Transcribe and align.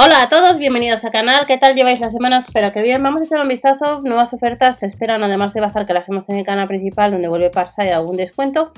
Hola 0.00 0.22
a 0.22 0.28
todos, 0.28 0.58
bienvenidos 0.58 1.04
al 1.04 1.10
canal. 1.10 1.44
¿Qué 1.44 1.58
tal 1.58 1.74
lleváis 1.74 1.98
las 1.98 2.12
semanas? 2.12 2.44
Espero 2.44 2.70
que 2.70 2.82
bien. 2.82 3.02
Vamos 3.02 3.20
a 3.20 3.24
echar 3.24 3.40
un 3.40 3.48
vistazo. 3.48 4.00
Nuevas 4.02 4.32
ofertas 4.32 4.78
te 4.78 4.86
esperan, 4.86 5.24
además 5.24 5.54
de 5.54 5.60
Bazar, 5.60 5.86
que 5.86 5.92
las 5.92 6.04
hacemos 6.04 6.28
en 6.28 6.36
el 6.36 6.44
canal 6.44 6.68
principal, 6.68 7.10
donde 7.10 7.26
vuelve 7.26 7.50
Parsa 7.50 7.84
y 7.84 7.88
algún 7.88 8.16
descuento. 8.16 8.70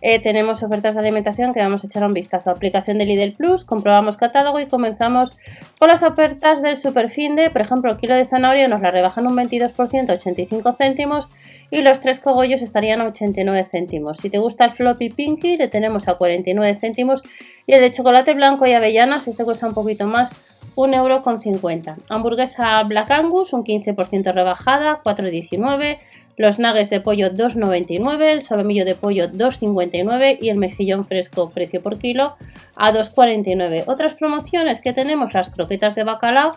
Eh, 0.00 0.18
tenemos 0.20 0.62
ofertas 0.62 0.94
de 0.94 1.02
alimentación 1.02 1.52
que 1.52 1.60
vamos 1.60 1.84
a 1.84 1.88
echar 1.88 2.04
un 2.04 2.14
vistazo. 2.14 2.48
Aplicación 2.48 2.96
de 2.96 3.04
Lidl 3.04 3.34
Plus, 3.34 3.66
comprobamos 3.66 4.16
catálogo 4.16 4.60
y 4.60 4.66
comenzamos 4.66 5.36
con 5.78 5.88
las 5.88 6.02
ofertas 6.02 6.62
del 6.62 6.78
Superfinde. 6.78 7.50
Por 7.50 7.60
ejemplo, 7.60 7.90
el 7.90 7.98
kilo 7.98 8.14
de 8.14 8.24
zanahoria 8.24 8.66
nos 8.66 8.80
la 8.80 8.90
rebajan 8.90 9.26
un 9.26 9.36
22%, 9.36 10.10
85 10.10 10.72
céntimos. 10.72 11.28
Y 11.70 11.82
los 11.82 12.00
tres 12.00 12.18
cogollos 12.18 12.62
estarían 12.62 13.02
a 13.02 13.08
89 13.08 13.66
céntimos. 13.70 14.16
Si 14.16 14.30
te 14.30 14.38
gusta 14.38 14.64
el 14.64 14.72
floppy 14.72 15.10
pinky, 15.10 15.58
le 15.58 15.68
tenemos 15.68 16.08
a 16.08 16.14
49 16.14 16.78
céntimos. 16.80 17.22
Y 17.66 17.74
el 17.74 17.82
de 17.82 17.90
chocolate 17.92 18.32
blanco 18.32 18.66
y 18.66 18.72
avellanas, 18.72 19.28
este 19.28 19.44
cuesta 19.44 19.66
un 19.66 19.74
poquito 19.74 20.06
más 20.06 20.32
1,50€. 20.76 21.96
Hamburguesa 22.08 22.82
Black 22.84 23.10
Angus, 23.10 23.52
un 23.52 23.64
15% 23.64 24.32
rebajada, 24.32 25.02
4,19€. 25.02 25.98
Los 26.36 26.58
nuggets 26.58 26.90
de 26.90 27.00
pollo 27.00 27.30
2,99€, 27.30 28.22
el 28.22 28.42
solomillo 28.42 28.84
de 28.84 28.94
pollo 28.94 29.28
2,59€ 29.28 30.38
y 30.40 30.48
el 30.48 30.56
mejillón 30.56 31.04
fresco 31.04 31.50
precio 31.50 31.82
por 31.82 31.98
kilo 31.98 32.36
a 32.74 32.92
2,49€. 32.92 33.84
Otras 33.86 34.14
promociones 34.14 34.80
que 34.80 34.92
tenemos, 34.92 35.34
las 35.34 35.50
croquetas 35.50 35.94
de 35.94 36.04
bacalao, 36.04 36.56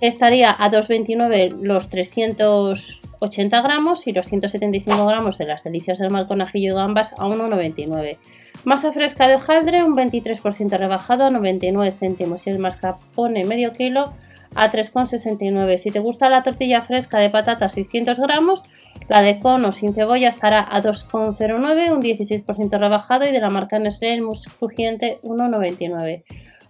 estaría 0.00 0.50
a 0.50 0.70
2,29€ 0.70 1.60
los 1.62 1.88
380 1.88 3.62
gramos 3.62 4.06
y 4.06 4.12
los 4.12 4.26
175 4.26 5.06
gramos 5.06 5.38
de 5.38 5.46
las 5.46 5.64
delicias 5.64 5.98
del 5.98 6.10
mal 6.10 6.26
conajillo 6.26 6.72
y 6.72 6.74
gambas 6.74 7.14
a 7.14 7.26
1,99€. 7.26 8.18
Masa 8.64 8.92
fresca 8.92 9.28
de 9.28 9.34
hojaldre, 9.34 9.84
un 9.84 9.94
23% 9.94 10.78
rebajado 10.78 11.26
a 11.26 11.30
99 11.30 11.92
céntimos 11.92 12.46
y 12.46 12.50
el 12.50 12.58
mascarpone 12.58 13.44
medio 13.44 13.72
kilo 13.72 14.14
a 14.54 14.70
3,69. 14.70 15.76
Si 15.76 15.90
te 15.90 15.98
gusta 15.98 16.30
la 16.30 16.42
tortilla 16.42 16.80
fresca 16.80 17.18
de 17.18 17.28
patata 17.28 17.68
600 17.68 18.18
gramos, 18.18 18.62
la 19.08 19.20
de 19.20 19.38
cono 19.38 19.72
sin 19.72 19.92
cebolla 19.92 20.30
estará 20.30 20.60
a 20.60 20.82
2,09, 20.82 21.92
un 21.92 22.02
16% 22.02 22.78
rebajado 22.78 23.28
y 23.28 23.32
de 23.32 23.40
la 23.40 23.50
marca 23.50 23.78
Nestlé 23.78 24.14
el 24.14 24.24
crujiente 24.58 25.18
1,99. 25.22 26.24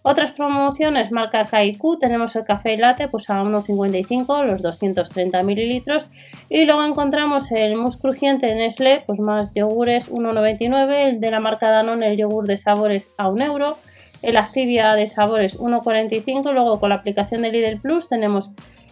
Otras 0.07 0.33
promociones, 0.33 1.11
marca 1.13 1.47
Kaiku, 1.47 1.99
tenemos 1.99 2.37
el 2.37 2.45
café 2.45 2.75
y 2.75 2.77
latte 2.77 3.09
pues 3.09 3.31
a 3.31 3.43
1,55, 3.43 4.45
los 4.45 4.61
230 4.61 5.43
mililitros. 5.45 6.11
Y 6.51 6.67
luego 6.67 6.85
encontramos 6.85 7.51
el 7.51 7.77
mousse 7.77 7.99
crujiente 7.99 8.55
Nestlé, 8.55 9.03
pues 9.07 9.19
más 9.19 9.55
yogures 9.55 10.11
1,99, 10.11 10.93
el 10.93 11.21
de 11.21 11.31
la 11.31 11.41
marca 11.41 11.71
Danone, 11.71 12.09
el 12.09 12.19
yogur 12.19 12.47
de 12.47 12.59
sabores 12.59 13.15
a 13.17 13.31
1 13.31 13.47
euro. 13.47 13.79
El 14.21 14.37
Activia 14.37 14.93
de 14.93 15.07
sabores 15.07 15.59
1,45. 15.59 16.53
Luego 16.53 16.81
con 16.81 16.91
la 16.91 16.97
aplicación 16.97 17.41
de 17.41 17.51
Lidl 17.51 17.81
Plus 17.81 18.07
tenemos 18.07 18.51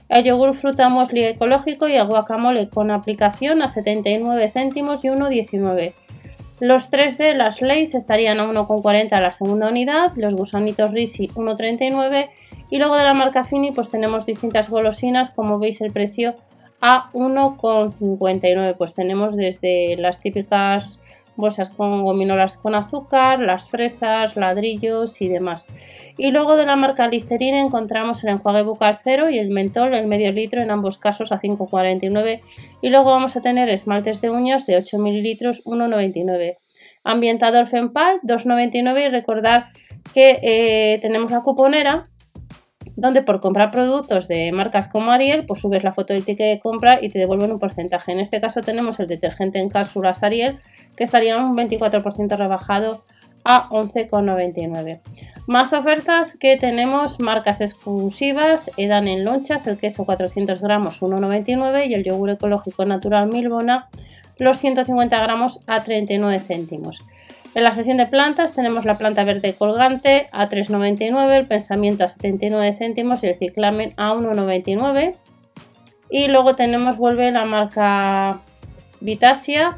el 0.09 0.25
yogur 0.25 0.55
fruta 0.55 0.89
muesli 0.89 1.25
ecológico 1.25 1.89
y 1.89 1.95
el 1.95 2.07
guacamole 2.07 2.71
con 2.71 2.91
aplicación 2.91 3.61
a 3.61 3.69
79 3.69 4.51
céntimos 4.51 5.05
y 5.05 5.09
1,19. 5.09 5.93
Los 6.63 6.91
3 6.91 7.19
de 7.19 7.35
las 7.35 7.61
Lays 7.61 7.97
estarían 7.97 8.39
a 8.39 8.45
1,40 8.45 9.21
la 9.21 9.33
segunda 9.33 9.69
unidad, 9.69 10.13
los 10.15 10.33
gusanitos 10.33 10.93
Risi 10.93 11.27
1,39 11.35 12.29
y 12.71 12.79
luego 12.79 12.97
de 12.97 13.03
la 13.03 13.15
marca 13.15 13.43
Fini 13.43 13.73
pues 13.73 13.91
tenemos 13.91 14.27
distintas 14.27 14.71
golosinas, 14.71 15.33
como 15.33 15.59
veis 15.59 15.81
el 15.81 15.91
precio 15.91 16.37
a 16.81 17.11
1,59, 17.15 18.77
pues 18.79 18.95
tenemos 18.95 19.37
desde 19.37 19.97
las 19.97 20.21
típicas 20.21 21.01
bolsas 21.37 21.71
con 21.71 22.05
gominolas 22.05 22.57
con 22.57 22.75
azúcar, 22.75 23.41
las 23.41 23.69
fresas, 23.69 24.37
ladrillos 24.37 25.21
y 25.21 25.29
demás. 25.29 25.67
Y 26.17 26.31
luego 26.31 26.57
de 26.57 26.67
la 26.67 26.77
marca 26.77 27.09
Listerine 27.09 27.61
encontramos 27.61 28.23
el 28.25 28.31
enjuague 28.31 28.63
bucal 28.63 28.99
cero 29.03 29.31
y 29.31 29.39
el 29.39 29.51
mentol, 29.51 29.95
el 29.95 30.07
medio 30.07 30.33
litro, 30.33 30.61
en 30.61 30.71
ambos 30.71 30.99
casos 30.99 31.33
a 31.33 31.39
5,49. 31.39 32.41
Y 32.81 32.91
luego 32.91 33.11
vamos 33.11 33.37
a 33.37 33.41
tener 33.41 33.69
esmaltes 33.69 34.21
de 34.21 34.31
uñas 34.31 34.67
de 34.67 34.77
8 34.77 34.99
mililitros, 34.99 35.65
1,99. 35.65 36.59
Ambientador 37.05 37.67
Fempal, 37.67 38.21
2,99 38.23 39.07
y 39.07 39.09
recordar 39.09 39.71
que 40.15 40.39
eh, 40.43 40.99
tenemos 41.01 41.31
la 41.31 41.41
cuponera 41.41 42.09
donde 42.97 43.23
por 43.23 43.41
comprar 43.41 43.71
productos 43.71 44.29
de 44.29 44.53
marcas 44.53 44.89
como 44.89 45.11
Ariel, 45.11 45.47
pues 45.47 45.61
subes 45.61 45.83
la 45.83 45.93
foto 45.93 46.13
del 46.13 46.25
ticket 46.25 46.47
de 46.47 46.61
compra 46.61 46.99
y 47.01 47.09
te 47.09 47.19
devuelven 47.19 47.53
un 47.53 47.59
porcentaje. 47.59 48.13
En 48.13 48.21
este 48.21 48.41
caso 48.41 48.61
tenemos 48.61 49.01
el 49.01 49.07
detergente 49.07 49.59
en 49.59 49.69
cápsulas 49.69 50.23
Ariel, 50.23 50.59
que 50.97 51.05
estaría 51.05 51.37
un 51.39 51.57
24% 51.57 52.37
rebajado 52.37 53.03
a 53.45 53.69
11,99. 53.71 55.01
Más 55.47 55.73
ofertas 55.73 56.37
que 56.39 56.57
tenemos, 56.57 57.19
marcas 57.19 57.61
exclusivas, 57.61 58.71
Edan 58.77 59.09
en 59.09 59.25
lonchas, 59.25 59.67
el 59.67 59.79
queso 59.79 60.05
400 60.05 60.61
gramos 60.61 61.01
1,99 61.01 61.89
y 61.89 61.95
el 61.95 62.05
yogur 62.05 62.31
ecológico 62.31 62.85
natural 62.85 63.29
Milbona, 63.29 63.89
los 64.39 64.59
150 64.59 65.21
gramos 65.21 65.61
a 65.67 65.83
39 65.83 66.41
céntimos. 66.41 67.05
En 67.55 67.65
la 67.65 67.73
sección 67.73 67.99
de 67.99 68.07
plantas 68.07 68.55
tenemos 68.55 68.87
la 68.87 68.97
planta 68.97 69.25
verde 69.25 69.55
colgante 69.55 70.29
a 70.33 70.49
3,99, 70.49 71.37
el 71.37 71.47
pensamiento 71.47 72.05
a 72.05 72.09
79 72.09 72.75
céntimos 72.79 73.23
y 73.23 73.27
el 73.27 73.37
ciclamen 73.37 73.93
a 73.99 74.15
1,99. 74.15 75.17
Y 76.09 76.29
luego 76.29 76.57
tenemos, 76.57 76.97
vuelve 76.97 77.31
la 77.31 77.45
marca 77.45 78.41
Vitasia, 79.01 79.77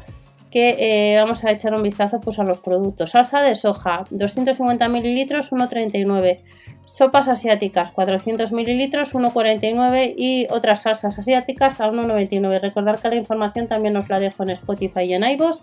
que 0.51 0.77
eh, 0.79 1.17
vamos 1.19 1.43
a 1.43 1.51
echar 1.51 1.73
un 1.73 1.83
vistazo 1.83 2.21
pues, 2.21 2.39
a 2.39 2.43
los 2.43 2.59
productos. 2.59 3.11
Salsa 3.11 3.41
de 3.41 3.55
soja, 3.55 4.05
250 4.09 4.87
mililitros, 4.87 5.51
1,39. 5.51 6.39
Sopas 6.85 7.27
asiáticas, 7.27 7.91
400 7.91 8.53
mililitros, 8.53 9.13
1,49. 9.13 10.13
Y 10.15 10.47
otras 10.49 10.83
salsas 10.83 11.19
asiáticas 11.19 11.81
a 11.81 11.89
1,99. 11.89 12.61
Recordar 12.61 12.99
que 12.99 13.09
la 13.09 13.15
información 13.15 13.67
también 13.67 13.97
os 13.97 14.07
la 14.07 14.19
dejo 14.19 14.43
en 14.43 14.51
Spotify 14.51 15.01
y 15.01 15.13
en 15.15 15.25
iVoox. 15.25 15.61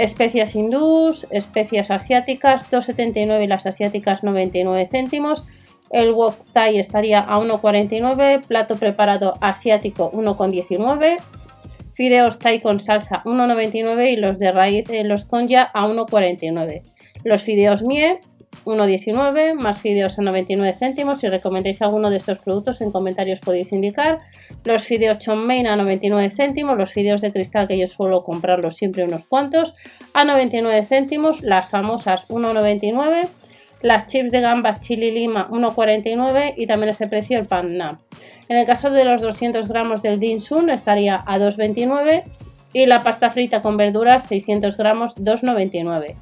Especias 0.00 0.54
hindús, 0.54 1.26
especias 1.30 1.90
asiáticas, 1.90 2.70
2,79 2.70 3.44
y 3.44 3.46
las 3.46 3.66
asiáticas 3.66 4.24
99 4.24 4.88
céntimos. 4.90 5.44
El 5.90 6.12
wok 6.12 6.36
thai 6.54 6.78
estaría 6.78 7.20
a 7.20 7.38
1,49, 7.38 8.46
plato 8.46 8.76
preparado 8.76 9.34
asiático 9.42 10.10
1,19, 10.12 11.18
fideos 11.92 12.38
thai 12.38 12.60
con 12.60 12.80
salsa 12.80 13.22
1,99 13.24 14.10
y 14.12 14.16
los 14.16 14.38
de 14.38 14.52
raíz, 14.52 14.88
eh, 14.88 15.04
los 15.04 15.28
ya 15.46 15.64
a 15.74 15.86
1,49. 15.86 16.80
Los 17.22 17.42
fideos 17.42 17.82
mie 17.82 18.20
1,19 18.64 19.54
más 19.54 19.80
fideos 19.80 20.18
a 20.18 20.22
99 20.22 20.76
céntimos. 20.76 21.20
Si 21.20 21.28
recomendáis 21.28 21.80
alguno 21.82 22.10
de 22.10 22.18
estos 22.18 22.38
productos 22.38 22.80
en 22.80 22.90
comentarios 22.90 23.40
podéis 23.40 23.72
indicar. 23.72 24.20
Los 24.64 24.82
fideos 24.82 25.18
chonmein 25.18 25.66
a 25.66 25.76
99 25.76 26.30
céntimos. 26.30 26.76
Los 26.76 26.92
fideos 26.92 27.20
de 27.20 27.32
cristal 27.32 27.68
que 27.68 27.78
yo 27.78 27.86
suelo 27.86 28.22
comprarlos 28.22 28.76
siempre 28.76 29.04
unos 29.04 29.24
cuantos 29.24 29.74
a 30.12 30.24
99 30.24 30.84
céntimos. 30.84 31.42
Las 31.42 31.70
famosas 31.70 32.28
1,99. 32.28 33.28
Las 33.82 34.06
chips 34.06 34.30
de 34.30 34.40
gambas 34.40 34.80
chili 34.80 35.10
lima 35.10 35.48
1,49 35.50 36.54
y 36.56 36.66
también 36.66 36.90
ese 36.90 37.06
precio 37.06 37.38
el 37.38 37.46
pan 37.46 37.78
nam. 37.78 37.98
En 38.48 38.58
el 38.58 38.66
caso 38.66 38.90
de 38.90 39.04
los 39.04 39.22
200 39.22 39.68
gramos 39.68 40.02
del 40.02 40.20
dim 40.20 40.38
sum 40.38 40.68
estaría 40.68 41.22
a 41.26 41.38
2,29 41.38 42.24
y 42.74 42.86
la 42.86 43.02
pasta 43.02 43.30
frita 43.30 43.62
con 43.62 43.76
verduras 43.78 44.26
600 44.26 44.76
gramos 44.76 45.16
2,99 45.16 46.16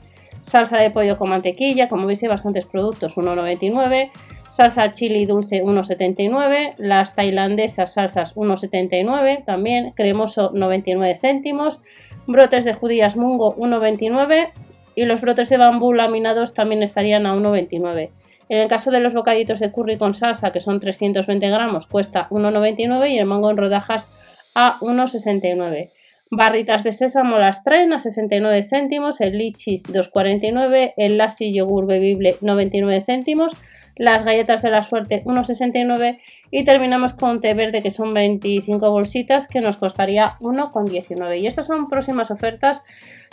salsa 0.49 0.79
de 0.79 0.91
pollo 0.91 1.17
con 1.17 1.29
mantequilla, 1.29 1.89
como 1.89 2.07
veis 2.07 2.23
hay 2.23 2.29
bastantes 2.29 2.65
productos, 2.65 3.17
1,99, 3.17 4.11
salsa 4.51 4.93
chili 4.93 5.27
dulce 5.27 5.63
1,79, 5.63 6.75
las 6.79 7.15
tailandesas 7.15 7.93
salsas 7.93 8.35
1,79 8.35 9.45
también, 9.45 9.93
cremoso 9.93 10.51
99 10.55 11.15
céntimos, 11.17 11.81
brotes 12.27 12.65
de 12.65 12.75
judías 12.75 13.17
mungo 13.17 13.55
1,29 13.57 14.51
y 14.95 15.05
los 15.05 15.21
brotes 15.21 15.49
de 15.51 15.59
bambú 15.59 15.93
laminados 15.93 16.55
también 16.55 16.83
estarían 16.83 17.27
a 17.27 17.35
1,29. 17.35 18.11
En 18.49 18.59
el 18.59 18.69
caso 18.69 18.91
de 18.91 19.01
los 19.01 19.13
bocaditos 19.13 19.61
de 19.61 19.71
curry 19.71 19.99
con 19.99 20.15
salsa, 20.15 20.53
que 20.53 20.61
son 20.61 20.81
320 20.81 21.51
gramos, 21.51 21.87
cuesta 21.87 22.29
1,99 22.31 23.11
y 23.11 23.19
el 23.19 23.27
mango 23.27 23.51
en 23.51 23.59
rodajas 23.59 24.09
a 24.55 24.79
1,69. 24.81 25.91
Barritas 26.31 26.85
de 26.85 26.93
sésamo 26.93 27.39
las 27.39 27.63
traen 27.63 27.93
a 27.93 28.01
69 28.01 28.63
céntimos, 28.63 29.21
el 29.21 29.39
lichis 29.39 29.85
2,49, 29.85 30.93
el 30.97 31.17
lassi 31.17 31.55
yogur 31.55 31.87
bebible 31.87 32.37
99 32.43 33.03
céntimos, 33.05 33.55
las 33.97 34.25
galletas 34.25 34.63
de 34.63 34.71
la 34.71 34.83
suerte 34.83 35.25
1,69 35.25 36.21
y 36.51 36.65
terminamos 36.65 37.15
con 37.15 37.41
té 37.41 37.55
verde 37.55 37.83
que 37.83 37.91
son 37.91 38.15
25 38.15 38.91
bolsitas 38.91 39.49
que 39.49 39.61
nos 39.61 39.77
costaría 39.77 40.37
1,19. 40.41 41.41
Y 41.41 41.47
estas 41.47 41.67
son 41.67 41.89
próximas 41.89 42.31
ofertas 42.31 42.85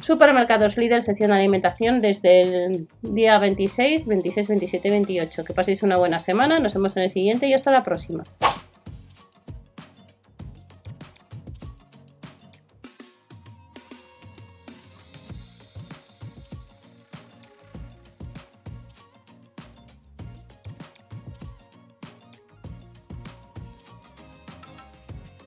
Supermercados 0.02 0.78
Lidl, 0.78 1.04
sección 1.04 1.30
de 1.30 1.38
alimentación 1.38 2.02
desde 2.02 2.42
el 2.42 2.88
día 3.02 3.38
26, 3.40 4.06
26, 4.06 4.48
27 4.48 4.90
28. 4.90 5.44
Que 5.44 5.54
paséis 5.54 5.84
una 5.84 5.98
buena 5.98 6.20
semana, 6.20 6.60
nos 6.60 6.74
vemos 6.74 6.96
en 6.98 7.04
el 7.04 7.10
siguiente 7.10 7.48
y 7.48 7.54
hasta 7.54 7.72
la 7.72 7.84
próxima. 7.84 8.24